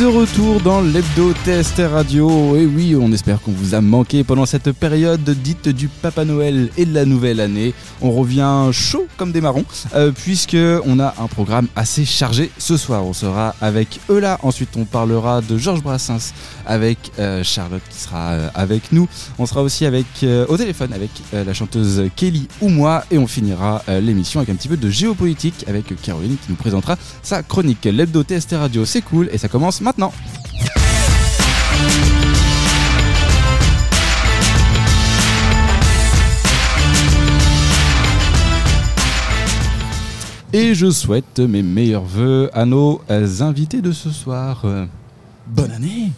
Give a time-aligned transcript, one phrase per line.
[0.00, 2.56] de retour dans l'hebdo TST Radio.
[2.56, 6.70] Et oui, on espère qu'on vous a manqué pendant cette période dite du Papa Noël
[6.78, 7.74] et de la nouvelle année.
[8.00, 10.56] On revient chaud comme des marrons, euh, puisque
[10.86, 13.04] on a un programme assez chargé ce soir.
[13.04, 16.32] On sera avec Eula, ensuite on parlera de Georges Brassens
[16.70, 19.08] avec euh, Charlotte qui sera euh, avec nous.
[19.40, 23.26] On sera aussi avec euh, au téléphone avec la chanteuse Kelly ou moi, et on
[23.26, 27.84] finira l'émission avec un petit peu de géopolitique avec Caroline qui nous présentera sa chronique.
[27.84, 30.12] L'hebdo TST Radio, c'est cool et ça commence maintenant.
[40.52, 43.00] Et je souhaite mes meilleurs voeux à nos
[43.40, 44.64] invités de ce soir.
[45.46, 46.10] Bonne année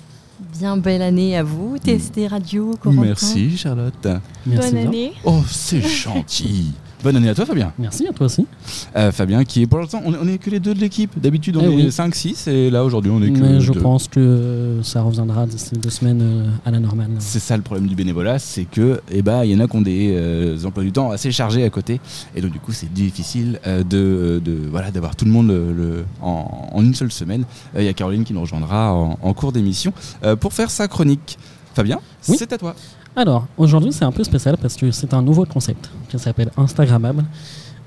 [0.59, 3.01] Bien belle année à vous, TST Radio, Corentin.
[3.02, 4.06] Merci Charlotte.
[4.47, 4.88] Merci Bonne bien.
[4.88, 5.12] année.
[5.24, 6.73] Oh, c'est gentil
[7.03, 7.73] Bonne année à toi Fabien.
[7.81, 8.47] Merci à toi aussi.
[8.95, 11.11] Euh, Fabien qui est pour l'instant, on, est- on est que les deux de l'équipe.
[11.19, 11.89] D'habitude on Eh est oui.
[11.89, 13.81] 5-6 et là aujourd'hui on est que Mais je deux.
[13.81, 17.11] pense que ça reviendra d'ici deux semaines euh, à la normale.
[17.19, 19.77] C'est ça le problème du bénévolat, c'est que eh ben il y en a qui
[19.77, 22.01] ont des euh, emplois du temps assez chargés à côté
[22.37, 25.73] et donc du coup c'est difficile euh, de, de voilà d'avoir tout le monde le-
[25.73, 27.45] le- en, en une seule semaine.
[27.75, 29.93] Euh, Il y a Caroline qui nous rejoindra en, en cours d'émission
[30.23, 31.37] euh, pour faire sa chronique.
[31.75, 32.37] Fabien, Oui.
[32.39, 32.77] c'est à toi.
[33.15, 37.24] Alors, aujourd'hui, c'est un peu spécial parce que c'est un nouveau concept qui s'appelle Instagrammable.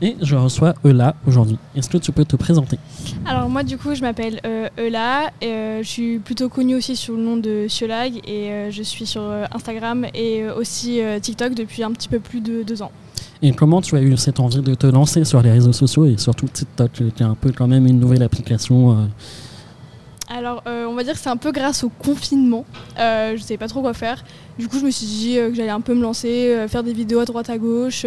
[0.02, 1.58] Et je reçois Eula aujourd'hui.
[1.76, 2.78] Est-ce que tu peux te présenter?
[3.26, 6.98] Alors moi du coup je m'appelle euh, Eula, et, euh, je suis plutôt connue aussi
[6.98, 9.22] sous le nom de Ciolag et euh, je suis sur
[9.54, 12.92] Instagram et aussi TikTok depuis un petit peu plus de deux ans.
[13.42, 16.18] Et comment tu as eu cette envie de te lancer sur les réseaux sociaux et
[16.18, 19.08] surtout TikTok, qui est un peu quand même une nouvelle application
[20.30, 22.64] Alors euh, on va dire que c'est un peu grâce au confinement,
[22.98, 24.24] euh, je savais pas trop quoi faire.
[24.58, 26.84] Du coup je me suis dit euh, que j'allais un peu me lancer, euh, faire
[26.84, 28.06] des vidéos à droite à gauche,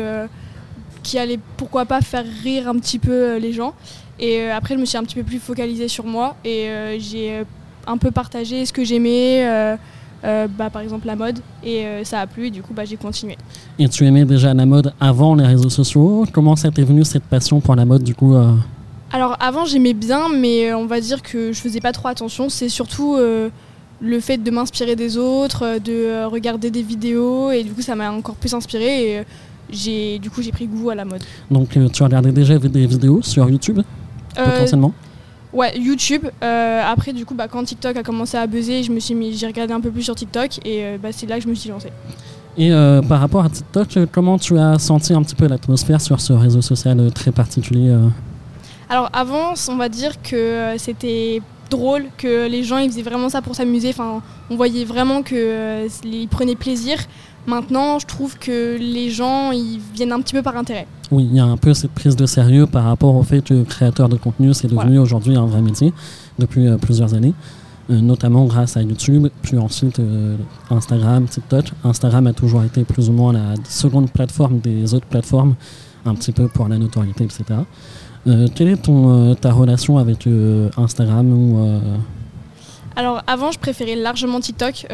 [1.03, 3.75] qui allaient pourquoi pas faire rire un petit peu les gens.
[4.19, 7.45] Et après je me suis un petit peu plus focalisée sur moi et j'ai
[7.87, 9.77] un peu partagé ce que j'aimais,
[10.23, 13.37] bah, par exemple la mode, et ça a plu et du coup bah, j'ai continué.
[13.79, 16.25] Et tu aimais déjà la mode avant les réseaux sociaux?
[16.33, 18.35] Comment ça t'est venu cette passion pour la mode du coup
[19.13, 22.49] Alors avant j'aimais bien mais euh, on va dire que je faisais pas trop attention.
[22.49, 23.49] C'est surtout euh,
[24.01, 27.95] le fait de m'inspirer des autres, euh, de regarder des vidéos et du coup ça
[27.95, 29.23] m'a encore plus inspiré et
[29.71, 31.23] j'ai du coup j'ai pris goût à la mode.
[31.51, 33.81] Donc tu regardais déjà des vidéos sur YouTube
[34.35, 34.93] potentiellement?
[35.53, 36.23] ouais YouTube.
[36.43, 39.37] Euh, après du coup bah, quand TikTok a commencé à buzzer, je me suis mis
[39.37, 41.55] j'ai regardé un peu plus sur TikTok et euh, bah, c'est là que je me
[41.55, 41.93] suis lancée.
[42.57, 46.21] Et euh, par rapport à TikTok, comment tu as senti un petit peu l'atmosphère sur
[46.21, 47.95] ce réseau social très particulier
[48.91, 53.29] Alors avant, on va dire que euh, c'était drôle, que les gens ils faisaient vraiment
[53.29, 53.91] ça pour s'amuser.
[53.91, 56.99] Enfin, on voyait vraiment que euh, prenaient plaisir.
[57.47, 60.87] Maintenant, je trouve que les gens ils viennent un petit peu par intérêt.
[61.11, 63.63] Oui, il y a un peu cette prise de sérieux par rapport au fait que
[63.65, 65.95] créateur de contenu, c'est devenu aujourd'hui un vrai métier
[66.39, 67.33] depuis euh, plusieurs années,
[67.91, 70.01] euh, notamment grâce à YouTube, puis ensuite
[70.71, 71.67] Instagram, TikTok.
[71.85, 75.55] Instagram a toujours été plus ou moins la seconde plateforme des autres plateformes,
[76.05, 77.45] un petit peu pour la notoriété, etc.
[78.29, 81.81] Euh, quelle est ton, euh, ta relation avec euh, Instagram ou, euh,
[82.97, 84.87] Alors avant, je préférais largement TikTok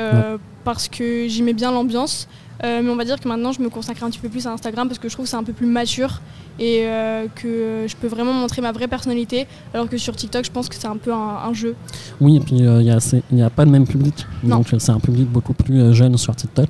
[0.65, 2.29] parce que j'aimais bien l'ambiance.
[2.63, 4.53] Euh, mais on va dire que maintenant, je me consacre un petit peu plus à
[4.53, 6.21] Instagram parce que je trouve que c'est un peu plus mature
[6.61, 9.47] et euh, que je peux vraiment montrer ma vraie personnalité.
[9.73, 11.75] Alors que sur TikTok, je pense que c'est un peu un, un jeu.
[12.21, 14.27] Oui, et puis euh, il n'y a, pas le même public.
[14.43, 14.59] Non.
[14.59, 16.69] Donc c'est un public beaucoup plus jeune sur TikTok.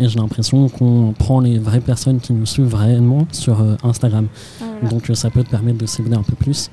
[0.00, 4.26] Et j'ai l'impression qu'on prend les vraies personnes qui nous suivent réellement sur Instagram.
[4.60, 4.64] Ah.
[4.88, 6.70] Donc euh, ça peut te permettre de cibler un peu plus.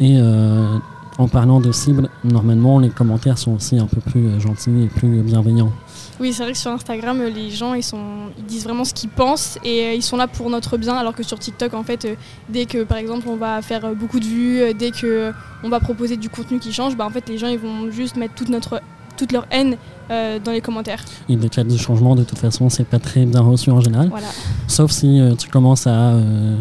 [0.00, 0.78] Et euh,
[1.18, 4.86] en parlant de cible, normalement les commentaires sont aussi un peu plus euh, gentils et
[4.86, 5.72] plus bienveillants.
[6.20, 9.10] Oui, c'est vrai que sur Instagram, les gens, ils, sont, ils disent vraiment ce qu'ils
[9.10, 12.06] pensent et ils sont là pour notre bien, alors que sur TikTok, en fait,
[12.48, 15.32] dès que, par exemple, on va faire beaucoup de vues, dès que
[15.64, 18.14] on va proposer du contenu qui change, bah, en fait, les gens, ils vont juste
[18.14, 18.80] mettre toute, notre,
[19.16, 19.76] toute leur haine
[20.10, 21.02] euh, dans les commentaires.
[21.30, 24.08] Et des cas de changement, de toute façon, c'est pas très bien reçu en général.
[24.10, 24.26] Voilà.
[24.68, 26.56] Sauf si euh, tu commences à euh,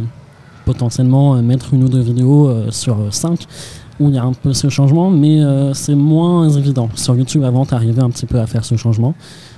[0.66, 3.48] potentiellement euh, mettre une ou deux vidéos euh, sur 5
[4.00, 6.90] où il y a un peu ce changement, mais euh, c'est moins évident.
[6.96, 9.14] Sur YouTube, avant, tu arrivais un petit peu à faire ce changement,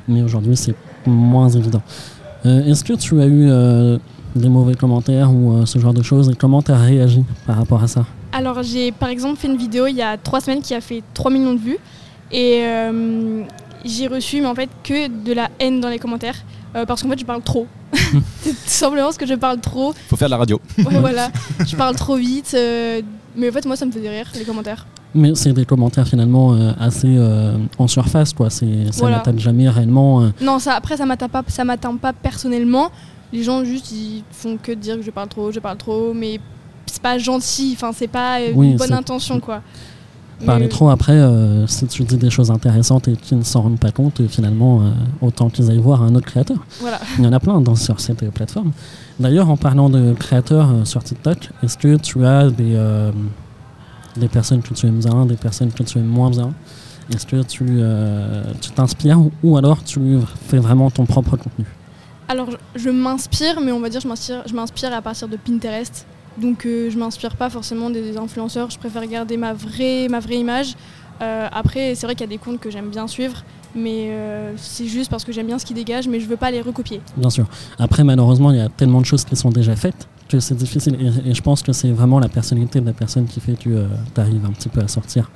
[0.08, 0.76] mais aujourd'hui, c'est
[1.06, 1.82] moins évident.
[2.46, 3.98] Euh, Est-ce que tu as eu euh,
[4.36, 7.82] des mauvais commentaires ou euh, ce genre de choses comment tu as réagi par rapport
[7.82, 8.06] à ça?
[8.34, 11.02] Alors, j'ai par exemple fait une vidéo il y a trois semaines qui a fait
[11.14, 11.78] 3 millions de vues
[12.32, 13.44] et euh,
[13.86, 16.44] j'ai reçu, mais en fait, que de la haine dans les commentaires
[16.76, 17.68] euh, parce qu'en fait, je parle trop.
[17.94, 18.12] c'est
[18.52, 19.94] tout simplement parce que je parle trop.
[20.10, 20.60] Faut faire de la radio.
[20.78, 21.30] Ouais, voilà.
[21.66, 22.52] Je parle trop vite.
[22.56, 23.02] euh,
[23.38, 24.86] mais en fait, moi, ça me faisait rire, les commentaires.
[25.14, 28.50] Mais c'est des commentaires finalement euh, assez euh, en surface, quoi.
[28.50, 29.18] C'est- Ça Voilà.
[29.18, 30.24] n'atteint jamais réellement.
[30.24, 32.90] euh, Non, ça, après, ça m'atteint pas, ça m'atteint pas personnellement.
[33.34, 36.40] Les gens, juste, ils font que dire que je parle trop, je parle trop, mais
[36.86, 37.74] c'est pas gentil.
[37.76, 39.62] Enfin, c'est pas euh, Oui, une bonne intention, quoi.
[40.44, 43.80] Parler trop après, euh, si tu dis des choses intéressantes et qu'ils ne s'en rendent
[43.80, 44.92] pas compte, finalement, euh,
[45.22, 46.58] autant qu'ils aillent voir un autre créateur.
[46.82, 47.00] Voilà.
[47.18, 48.72] Il y en a plein dans, sur cette euh, plateforme.
[49.20, 52.78] D'ailleurs, en parlant de créateurs euh, sur TikTok, est-ce que tu as des,
[54.18, 56.54] des personnes que tu aimes bien, des personnes que tu aimes moins bien?
[57.14, 57.66] Est-ce que tu
[58.62, 61.66] tu t'inspires ou, alors tu fais vraiment ton propre contenu?
[62.28, 65.38] Alors, je, je m'inspire, mais on va dire je m'inspire, je m'inspire à partir de
[65.38, 66.06] Pinterest.
[66.38, 68.70] Donc, euh, je m'inspire pas forcément des, influenceurs.
[68.70, 70.76] Je préfère garder ma vraie, ma vraie image.
[71.22, 73.44] Euh, après, c'est vrai qu'il y a des comptes que j'aime bien suivre,
[73.74, 76.52] mais euh, c'est juste parce que j'aime bien ce qu'ils dégagent, mais je veux pas
[76.52, 77.02] les recopier.
[77.16, 77.46] Bien sûr.
[77.80, 80.98] Après, malheureusement, il y a tellement de choses qui sont déjà faites que c'est difficile.
[81.26, 84.22] Et, je pense que c'est vraiment la personnalité de la personne qui fait que tu
[84.22, 85.30] arrives un petit peu à sortir.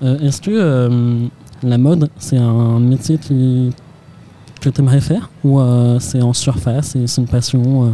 [0.00, 1.28] Est-ce que
[1.62, 5.28] la mode, c'est un métier que tu aimerais faire?
[5.44, 5.60] Ou
[5.98, 7.92] c'est en surface et c'est une passion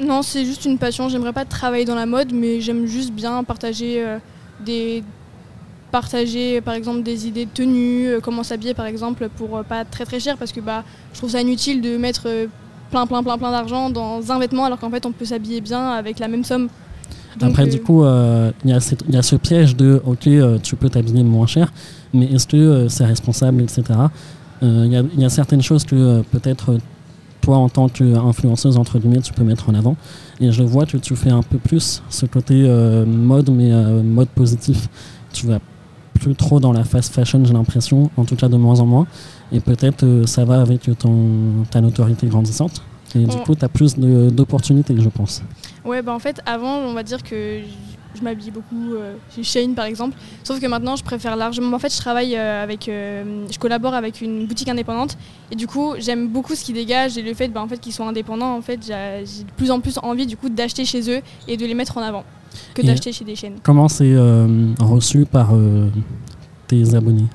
[0.00, 1.08] Non, c'est juste une passion.
[1.08, 4.18] J'aimerais pas travailler dans la mode, mais j'aime juste bien partager euh,
[4.64, 5.02] des
[5.90, 9.84] partager par exemple des idées de tenue, euh, comment s'habiller par exemple pour euh, pas
[9.84, 12.26] très très cher parce que bah je trouve ça inutile de mettre
[12.90, 15.90] plein plein plein plein d'argent dans un vêtement alors qu'en fait on peut s'habiller bien
[15.90, 16.68] avec la même somme.
[17.38, 20.28] Donc, Après, du coup, il y, a cette- il y a ce piège de OK,
[20.62, 21.72] tu peux t'habiller moins cher,
[22.12, 23.82] mais est-ce que c'est responsable, etc.
[24.60, 26.76] Il y, a- il y a certaines choses que peut-être
[27.42, 29.96] toi, en tant qu'influenceuse, entre guillemets, tu peux mettre en avant.
[30.40, 34.02] Et je vois que tu fais un peu plus ce côté euh, mode, mais euh,
[34.02, 34.88] mode positif.
[35.32, 35.58] Tu vas
[36.14, 39.06] plus trop dans la fast fashion, j'ai l'impression, en tout cas de moins en moins.
[39.50, 42.82] Et peut-être euh, ça va avec ton, ta notoriété grandissante.
[43.14, 45.42] Et du coup, tu as plus d'opportunités, je pense.
[45.84, 47.60] Ouais, bah en fait, avant, on va dire que
[48.14, 50.16] je, m'habillais beaucoup euh, chez Shane par exemple.
[50.44, 51.76] Sauf que maintenant, je préfère largement.
[51.76, 52.88] En fait, je travaille euh, avec.
[52.88, 55.16] euh, je collabore avec une boutique indépendante.
[55.50, 57.92] Et du coup, j'aime beaucoup ce qu'ils dégagent et le fait, bah, en fait qu'ils
[57.92, 58.54] soient indépendants.
[58.56, 61.66] En fait, j'ai de plus en plus envie du coup d'acheter chez eux et de
[61.66, 62.24] les mettre en avant
[62.74, 63.56] que Et- d'acheter chez des chaînes.
[63.62, 64.14] Comment c'est
[64.80, 65.50] reçu par
[66.68, 67.26] tes abonnés?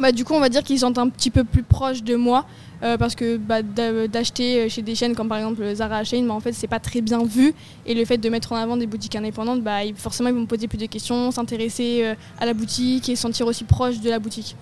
[0.00, 2.44] Bah, du coup, on va dire qu'ils sont un petit peu plus proches de moi.
[2.82, 6.34] euh, parce que bah, d'a- d'acheter chez des chaînes comme par exemple Zara Shane, bah,
[6.34, 7.54] en fait c'est pas très bien vu
[7.86, 10.46] et le fait de mettre en avant des boutiques indépendantes, bah, forcément ils vont me
[10.46, 14.10] poser plus de questions, s'intéresser euh, à la boutique et se sentir aussi proche de
[14.10, 14.56] la boutique.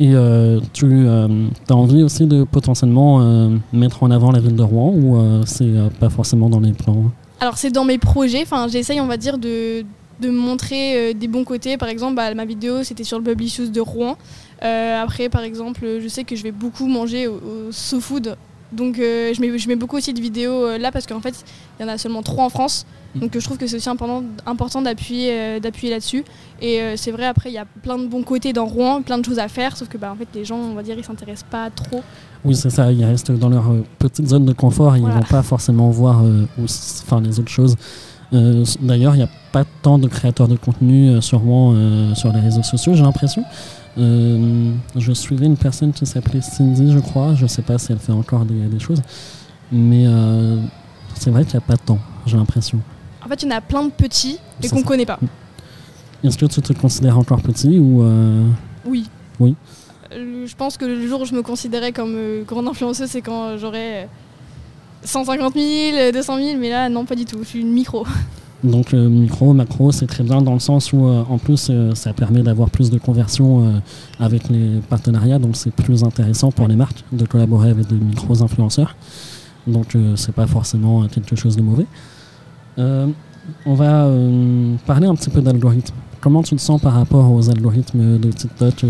[0.00, 4.62] Et euh, tu as envie aussi de potentiellement euh, mettre en avant la ville de
[4.64, 7.12] Rouen ou euh, c'est euh, pas forcément dans les plans?
[7.38, 9.84] Alors c'est dans mes projets, enfin j'essaye on va dire de,
[10.20, 11.76] de montrer euh, des bons côtés.
[11.76, 14.16] Par exemple bah, ma vidéo c'était sur le Publishus de Rouen.
[14.64, 18.36] Euh, après par exemple je sais que je vais beaucoup manger au, au So Food.
[18.72, 21.34] Donc euh, je, mets, je mets beaucoup aussi de vidéos euh, là parce qu'en fait
[21.78, 22.84] il y en a seulement trois en France.
[23.14, 26.24] Donc euh, je trouve que c'est aussi important, important d'appuyer d'appuyer là-dessus.
[26.60, 29.24] Et c'est vrai après il y a plein de bons côtés dans Rouen, plein de
[29.24, 29.76] choses à faire.
[29.76, 32.02] Sauf que bah, en fait les gens on va dire ils s'intéressent pas trop.
[32.44, 33.64] Oui, c'est ça, ils restent dans leur
[33.98, 35.14] petite zone de confort et Voilà.
[35.14, 36.66] ils vont pas forcément voir où
[37.22, 37.76] les autres choses.
[38.32, 42.14] Euh, D'ailleurs, il n'y a pas tant de créateurs de contenu euh, sur Rouen euh,
[42.14, 43.44] sur les réseaux sociaux, j'ai l'impression.
[43.96, 47.34] Je suivais une personne qui s'appelait Cindy, je crois.
[47.34, 49.00] Je sais pas si elle fait encore des, des choses.
[49.72, 50.04] Mais
[51.14, 52.78] c'est vrai qu'il n'y a pas temps, j'ai l'impression.
[53.24, 54.84] En fait il y en a plein de petits C'est qu'on ça.
[54.84, 55.18] connaît pas.
[56.22, 58.46] Est-ce que tu te considères encore petit ou euh,
[58.84, 59.08] Oui.
[59.40, 59.54] Oui.
[60.12, 63.22] Euh, Je pense que le jour où je me considérais comme euh, grande influenceuse, c'est
[63.22, 64.08] quand j'aurais
[65.06, 67.38] 150 000, euh, 200 000, mais là, non, pas du tout.
[67.42, 68.06] Je suis une micro.
[68.64, 71.94] Donc euh, micro, macro, c'est très bien dans le sens où euh, en plus euh,
[71.94, 73.78] ça permet d'avoir plus de conversion euh,
[74.18, 78.42] avec les partenariats, donc c'est plus intéressant pour les marques de collaborer avec des micros
[78.42, 78.96] influenceurs.
[79.66, 81.86] Donc c'est pas forcément quelque chose de mauvais.
[82.78, 84.08] On va
[84.86, 85.96] parler un petit peu d'algorithmes.
[86.20, 88.86] Comment tu te sens par rapport aux algorithmes de TikTok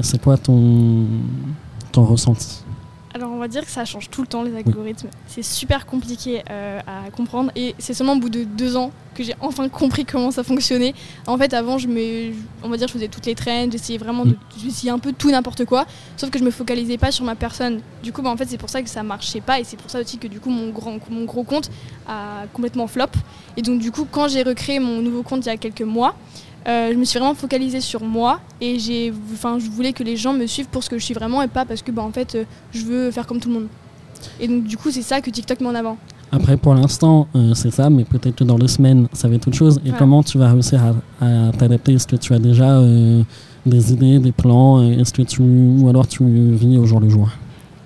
[0.00, 1.06] C'est quoi ton,
[1.92, 2.64] ton ressenti?
[3.38, 5.08] On va dire que ça change tout le temps, les algorithmes.
[5.28, 7.52] C'est super compliqué euh, à comprendre.
[7.54, 10.92] Et c'est seulement au bout de deux ans que j'ai enfin compris comment ça fonctionnait.
[11.28, 12.32] En fait, avant, je me,
[12.64, 15.30] on va dire, je faisais toutes les trends, j'essayais vraiment de, j'essayais un peu tout
[15.30, 15.86] n'importe quoi.
[16.16, 17.80] Sauf que je me focalisais pas sur ma personne.
[18.02, 19.60] Du coup, bah, en fait, c'est pour ça que ça marchait pas.
[19.60, 21.70] Et c'est pour ça aussi que du coup, mon, grand, mon gros compte
[22.08, 23.06] a complètement flop.
[23.56, 26.16] Et donc, du coup, quand j'ai recréé mon nouveau compte il y a quelques mois,
[26.66, 30.16] euh, je me suis vraiment focalisée sur moi et j'ai, enfin, je voulais que les
[30.16, 32.10] gens me suivent pour ce que je suis vraiment et pas parce que, bah, en
[32.10, 33.68] fait, euh, je veux faire comme tout le monde.
[34.40, 35.96] Et donc, du coup, c'est ça que TikTok met en avant.
[36.30, 39.48] Après, pour l'instant, euh, c'est ça, mais peut-être que dans deux semaines, ça va être
[39.48, 39.80] autre chose.
[39.86, 40.80] Et comment tu vas réussir
[41.20, 41.94] à, à t'adapter?
[41.94, 43.22] Est-ce que tu as déjà euh,
[43.64, 44.82] des idées, des plans?
[44.82, 47.30] Est-ce que tu ou alors tu vis au jour le jour?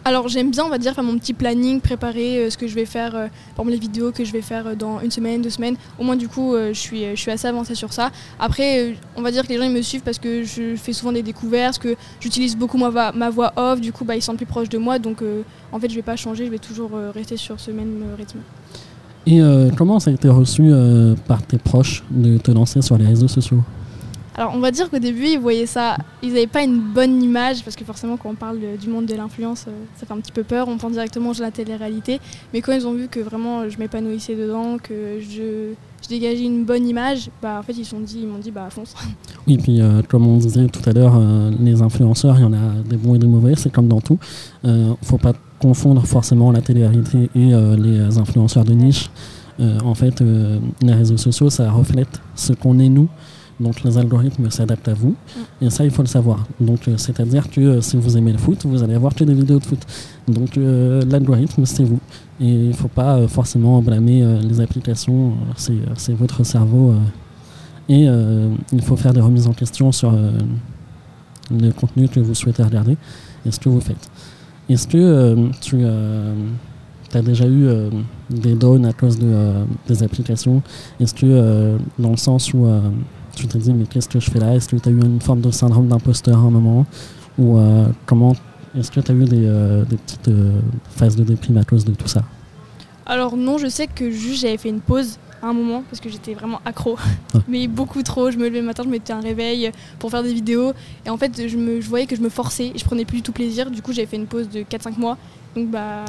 [0.04, 2.74] Alors, j'aime bien, on va dire, faire mon petit planning, préparer euh, ce que je
[2.74, 5.50] vais faire, euh, par les vidéos que je vais faire euh, dans une semaine, deux
[5.50, 5.76] semaines.
[5.96, 8.10] Au moins, du coup, euh, je, suis, je suis assez avancée sur ça.
[8.40, 11.22] Après, on va dire que les gens me suivent parce que je fais souvent des
[11.22, 12.90] découvertes, que j'utilise beaucoup ma,
[13.30, 14.98] voix- off, du coup, bah, ils sont plus proches de moi.
[14.98, 15.22] Donc,
[15.70, 18.38] en fait, je vais pas changer, je vais toujours rester sur ce même rythme.
[19.26, 19.40] Et
[19.76, 20.70] comment ça a été reçu
[21.28, 23.62] par tes proches de te lancer sur les réseaux sociaux?
[24.34, 27.62] Alors on va dire qu'au début ils voyaient ça, ils n'avaient pas une bonne image
[27.62, 30.32] parce que forcément quand on parle du monde de l'influence euh, ça fait un petit
[30.32, 32.18] peu peur, on pense directement la télé-réalité.
[32.54, 35.74] Mais quand ils ont vu que vraiment je m'épanouissais dedans, que je,
[36.08, 38.94] dégageais une bonne image, bah en fait ils sont dit, ils m'ont dit bah fonce.
[39.46, 42.52] Oui puis euh, comme on disait tout à l'heure, euh, les influenceurs il y en
[42.54, 44.18] a des bons et des mauvais, c'est comme dans tout.
[44.64, 49.10] ne faut pas confondre forcément la télé-réalité et les influenceurs de niche.
[49.60, 50.22] en fait
[50.80, 53.08] les réseaux sociaux ça reflète ce qu'on est nous.
[53.62, 55.10] Donc les algorithmes s'adaptent à vous.
[55.60, 55.64] Mm.
[55.64, 56.46] Et ça, il faut le savoir.
[56.60, 59.34] Donc euh, c'est-à-dire que euh, si vous aimez le foot, vous allez avoir que des
[59.34, 59.80] vidéos de foot.
[60.26, 62.00] Donc euh, l'algorithme, c'est vous.
[62.40, 65.34] Et il ne faut pas forcément blâmer les applications.
[65.56, 66.94] c'est votre cerveau.
[67.88, 68.06] et
[68.72, 70.12] il faut faire des remises en question sur
[71.50, 72.96] le contenu que vous souhaitez regarder
[73.46, 74.10] et ce que vous faites.
[74.68, 77.68] Est-ce que tu as déjà eu
[78.28, 80.62] des drones à cause de, des applications?
[80.98, 82.66] Est-ce que dans le sens où
[83.34, 84.54] tu te dis mais qu'est-ce que je fais là?
[84.54, 86.86] Est-ce que tu as eu une forme de syndrome d'imposteur à un moment?
[87.38, 88.34] Ou euh, comment
[88.78, 90.60] est-ce que tu as eu des, euh, petites euh,
[90.96, 92.22] phases de déprime à cause de tout ça?
[93.06, 96.08] Alors non, je sais que juste j'avais fait une pause à un moment parce que
[96.08, 96.96] j'étais vraiment accro,
[97.34, 97.38] ah.
[97.48, 98.30] mais beaucoup trop.
[98.30, 100.72] Je me levais le matin, je mettais un réveil pour faire des vidéos
[101.04, 103.18] et en fait je, me, je voyais que je me forçais et je prenais plus
[103.18, 103.70] du tout plaisir.
[103.70, 105.18] Du coup j'avais fait une pause de 4-5 mois.
[105.54, 106.04] Donc bah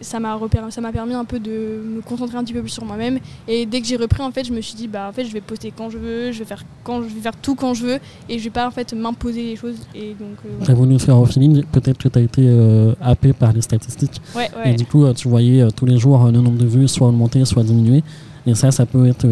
[0.00, 0.38] ça m'a
[0.70, 3.18] ça m'a permis un peu de me concentrer un petit peu plus sur moi-même.
[3.48, 5.32] Et dès que j'ai repris en fait je me suis dit bah en fait je
[5.32, 7.84] vais poster quand je veux je vais faire quand je vais faire tout quand je
[7.86, 7.98] veux
[8.28, 10.74] et je vais pas en fait m'imposer les choses et donc euh, voilà.
[10.74, 11.64] voulu faire au feeling.
[11.72, 14.20] Peut-être que tu as été euh, happé par les statistiques.
[14.34, 14.72] Ouais, ouais.
[14.72, 17.08] et du coup euh, tu voyais euh, tous les jours le nombre de vues soit
[17.08, 18.02] augmenter soit diminuer.
[18.46, 19.26] Et ça ça peut être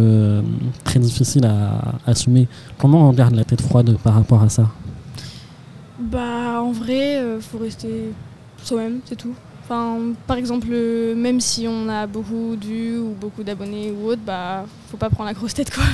[0.83, 2.49] très difficile à, à assumer.
[2.79, 4.69] Comment on garde la tête froide par rapport à ça?
[6.01, 8.11] Bah en vrai faut rester
[8.63, 10.69] soi-même c'est tout Enfin, par exemple,
[11.17, 15.09] même si on a beaucoup de vues ou beaucoup d'abonnés ou autre, bah, faut pas
[15.09, 15.85] prendre la grosse tête quoi.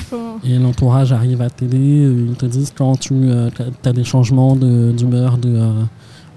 [0.43, 3.49] Et l'entourage arrive à t'aider, ils te disent quand tu euh,
[3.85, 5.83] as des changements d'humeur de, euh,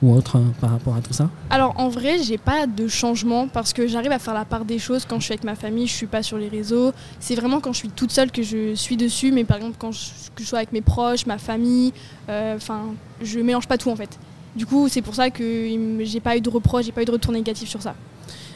[0.02, 1.28] ou autre hein, par rapport à tout ça?
[1.50, 4.78] Alors en vrai, j'ai pas de changement parce que j'arrive à faire la part des
[4.78, 6.92] choses quand je suis avec ma famille, je suis pas sur les réseaux.
[7.20, 9.92] C'est vraiment quand je suis toute seule que je suis dessus, mais par exemple quand
[9.92, 11.92] je, que je sois avec mes proches, ma famille,
[12.28, 12.82] euh, enfin,
[13.22, 14.18] je mélange pas tout en fait.
[14.56, 15.68] Du coup, c'est pour ça que
[16.00, 17.94] j'ai pas eu de reproches, j'ai pas eu de retour négatif sur ça.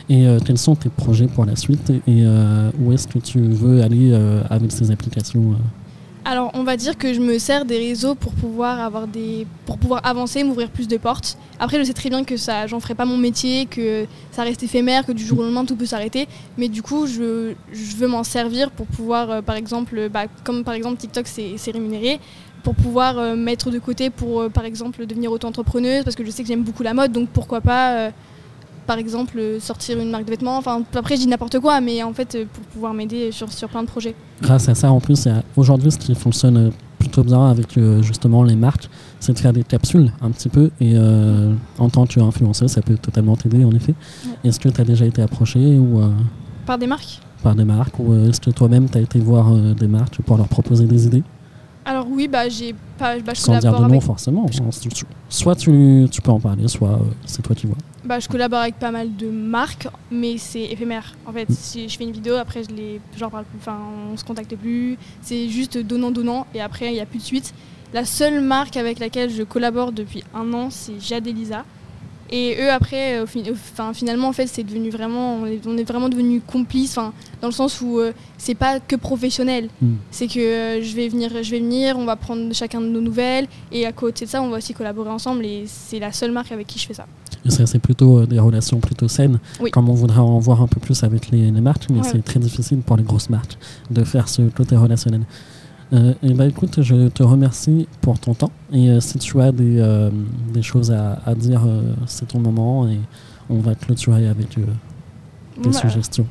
[0.09, 3.41] Et euh, quels sont tes projets pour la suite et euh, où est-ce que tu
[3.41, 5.57] veux aller euh, avec ces applications
[6.25, 9.77] Alors, on va dire que je me sers des réseaux pour pouvoir avoir des, pour
[9.77, 11.37] pouvoir avancer, m'ouvrir plus de portes.
[11.59, 14.63] Après, je sais très bien que ça, j'en ferai pas mon métier, que ça reste
[14.63, 16.27] éphémère, que du jour au lendemain tout peut s'arrêter.
[16.57, 20.73] Mais du coup, je, je veux m'en servir pour pouvoir, par exemple, bah, comme par
[20.73, 22.19] exemple TikTok, c'est rémunéré
[22.63, 26.31] pour pouvoir euh, mettre de côté pour, euh, par exemple, devenir auto-entrepreneuse, parce que je
[26.31, 28.11] sais que j'aime beaucoup la mode, donc pourquoi pas, euh,
[28.87, 30.59] par exemple, sortir une marque de vêtements.
[30.59, 33.83] Enfin, après, je dis n'importe quoi, mais en fait, pour pouvoir m'aider sur, sur plein
[33.83, 34.15] de projets.
[34.43, 38.89] Grâce à ça, en plus, aujourd'hui, ce qui fonctionne plutôt bien avec justement les marques,
[39.21, 40.71] c'est de faire des capsules un petit peu.
[40.81, 40.95] Et
[41.79, 43.95] en tant qu'influenceuse, ça peut totalement t'aider, en effet.
[44.43, 46.01] Est-ce que tu as déjà été approché ou,
[46.65, 47.21] Par des marques?
[47.43, 50.49] Par des marques, ou est-ce que toi-même, tu as été voir des marques pour leur
[50.49, 51.23] proposer des idées?
[51.89, 54.45] Alors oui, bah, j'ai pas, bah, je Sans dire de nom forcément.
[55.31, 57.79] Soit tu, tu, peux en parler, soit euh, c'est toi qui vois.
[58.05, 61.17] Bah, je collabore avec pas mal de marques, mais c'est éphémère.
[61.25, 61.55] En fait, mm.
[61.55, 63.79] si je fais une vidéo, après je les, genre parle plus, enfin
[64.13, 64.99] on se contacte plus.
[65.23, 67.55] C'est juste donnant donnant et après il n'y a plus de suite.
[67.95, 71.65] La seule marque avec laquelle je collabore depuis un an, c'est Jade Elisa.
[72.31, 76.97] Et eux, après, enfin, finalement, en fait, c'est devenu vraiment, on est, vraiment devenu complices,
[77.41, 79.69] dans le sens où euh, c'est pas que professionnel.
[79.81, 79.95] Hmm.
[80.11, 83.01] C'est que euh, je vais venir, je vais venir, on va prendre chacun de nos
[83.01, 85.45] nouvelles, et à côté de ça, on va aussi collaborer ensemble.
[85.45, 87.07] Et c'est la seule marque avec qui je fais ça.
[87.49, 89.39] c'est plutôt euh, des relations plutôt saines,
[89.73, 92.79] comme on voudrait en voir un peu plus avec les, marques, mais c'est très difficile
[92.79, 93.57] pour les grosses marques
[93.91, 95.23] de faire ce côté relationnel.
[95.93, 98.53] Euh, et bah, écoute, je te remercie pour ton temps.
[98.73, 100.11] Et euh, si tu as des, euh,
[100.53, 101.63] des choses à, à dire,
[102.07, 102.99] c'est ton moment et
[103.49, 104.57] on va clôturer avec
[105.63, 106.27] des suggestions.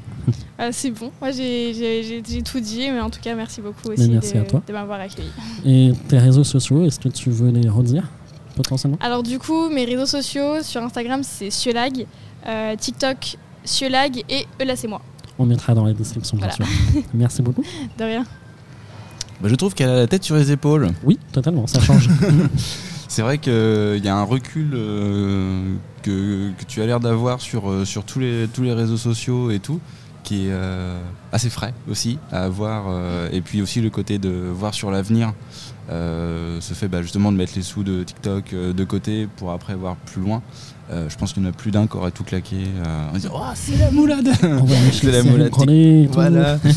[0.58, 4.74] Ah, c'est bon, moi j'ai tout dit, mais en tout cas merci beaucoup aussi de,
[4.74, 5.30] m'avoir accueilli.
[5.66, 8.04] Et tes réseaux sociaux, est-ce que tu veux les redire
[8.56, 8.98] potentiellement?
[9.00, 12.06] Alors du coup, mes réseaux sociaux sur Instagram c'est Ciolag,
[12.78, 15.02] TikTok Ciolag et Eula c'est moi.
[15.40, 16.66] On mettra dans la description bien sûr.
[17.14, 17.64] Merci beaucoup.
[17.98, 18.26] De rien.
[19.42, 20.90] Bah, je trouve qu'elle a la tête sur les épaules.
[21.04, 22.10] Oui, totalement, ça change.
[23.08, 27.70] c'est vrai qu'il y a un recul euh, que, que, tu as l'air d'avoir sur,
[27.70, 29.80] euh, sur tous, les, tous les réseaux sociaux et tout,
[30.24, 31.00] qui est euh,
[31.32, 32.86] assez frais aussi à avoir.
[33.32, 35.34] et puis aussi le côté de voir sur l'avenir.
[35.90, 39.96] ce fait bah, justement de mettre les sous de TikTok de côté pour après voir
[39.96, 40.42] plus loin.
[40.90, 42.56] Euh, je pense qu'il y en a plus d'un qui aurait tout claqué.
[42.64, 44.30] Euh, en disant Oh, c'est la moulade
[44.94, 45.52] C'est la moulade.
[46.14, 46.60] Voilà.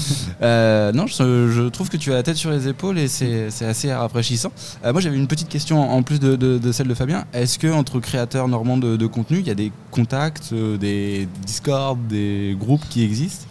[0.42, 3.47] Euh, non, je, je trouve que tu as la tête sur les épaules et c'est
[3.62, 4.50] assez rafraîchissant.
[4.85, 7.25] Euh, moi, j'avais une petite question en plus de, de- de celle de Fabien.
[7.35, 11.28] Est-ce que entre créateurs normands de, de contenu, il y a des contacts, euh, des
[11.47, 13.45] Discord, des groupes qui existent?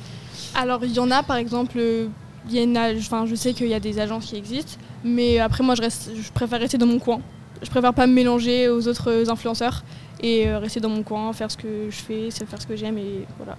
[0.56, 2.08] Alors il y en a par exemple, euh,
[2.50, 5.76] y a enfin, je sais qu'il y a des agences qui existent, mais après moi
[5.76, 7.22] je, je préfère rester dans mon coin.
[7.62, 9.84] Je préfère pas me mélanger aux autres influenceurs
[10.22, 12.98] et euh, rester dans mon coin, faire ce que je fais, faire ce que j'aime
[12.98, 13.58] et voilà.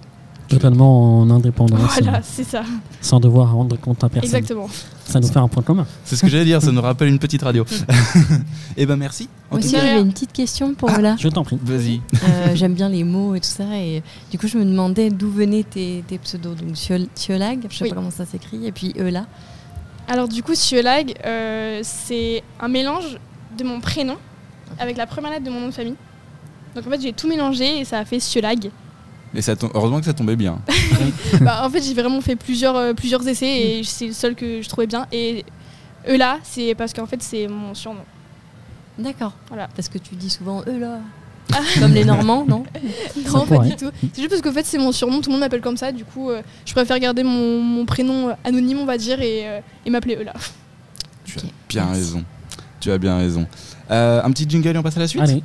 [0.51, 2.63] Totalement en indépendance, Voilà, euh, c'est ça,
[3.01, 4.23] sans devoir rendre compte à personne.
[4.35, 4.67] exactement.
[5.05, 5.85] Ça nous fait un point commun.
[6.05, 7.65] C'est ce que j'allais dire, ça nous rappelle une petite radio.
[8.77, 9.27] Eh ben merci.
[9.49, 11.15] En Moi tout aussi, j'avais une petite question pour Ola.
[11.19, 11.57] Je t'en prie.
[11.61, 12.01] vas-y.
[12.23, 13.63] Euh, J'aime bien les mots et tout ça.
[13.77, 16.55] Et du coup, je me demandais d'où venaient tes, tes pseudos.
[16.55, 16.73] Donc,
[17.15, 17.89] Thiolag, je sais Oui.
[17.89, 18.65] pas comment ça s'écrit.
[18.65, 19.25] Et puis Eula.
[20.07, 23.17] Alors du coup, Thiolag, euh, c'est un mélange
[23.57, 24.15] de mon prénom
[24.79, 25.95] avec la première lettre de mon nom de famille.
[26.75, 28.69] Donc en fait, j'ai tout mélangé et ça a fait Thiolag.
[29.33, 30.59] Et ça tom- heureusement que ça tombait bien.
[31.41, 33.47] bah, en fait, j'ai vraiment fait plusieurs, euh, plusieurs essais
[33.79, 35.07] et c'est le seul que je trouvais bien.
[35.11, 35.45] Et
[36.09, 38.01] Eula, c'est parce qu'en fait, c'est mon surnom.
[38.99, 39.33] D'accord.
[39.47, 39.69] Voilà.
[39.75, 40.99] Parce que tu dis souvent Eula.
[41.79, 42.63] Comme les Normands, non
[43.33, 43.89] Non, pas du tout.
[44.01, 45.91] C'est juste parce qu'en fait, c'est mon surnom, tout le monde m'appelle comme ça.
[45.91, 49.47] Du coup, euh, je préfère garder mon, mon prénom euh, anonyme, on va dire, et,
[49.47, 50.33] euh, et m'appeler Eula.
[51.25, 51.99] Tu as bien merci.
[51.99, 52.23] raison.
[52.79, 53.47] Tu as bien raison.
[53.89, 55.21] Euh, un petit jingle et on passe à la suite?
[55.23, 55.43] Allez,